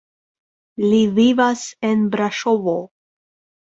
[0.85, 2.77] Li vivas en Braŝovo.